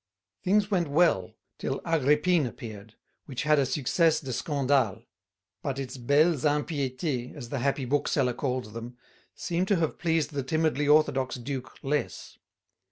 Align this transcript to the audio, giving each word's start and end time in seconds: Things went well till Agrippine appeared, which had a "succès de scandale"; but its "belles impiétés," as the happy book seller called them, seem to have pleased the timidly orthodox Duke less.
Things 0.43 0.71
went 0.71 0.87
well 0.89 1.35
till 1.59 1.79
Agrippine 1.85 2.47
appeared, 2.47 2.95
which 3.27 3.43
had 3.43 3.59
a 3.59 3.65
"succès 3.67 4.19
de 4.23 4.33
scandale"; 4.33 5.03
but 5.61 5.77
its 5.77 5.97
"belles 5.97 6.43
impiétés," 6.43 7.35
as 7.35 7.49
the 7.49 7.59
happy 7.59 7.85
book 7.85 8.07
seller 8.07 8.33
called 8.33 8.73
them, 8.73 8.97
seem 9.35 9.67
to 9.67 9.75
have 9.75 9.99
pleased 9.99 10.31
the 10.31 10.41
timidly 10.41 10.87
orthodox 10.87 11.35
Duke 11.35 11.77
less. 11.83 12.39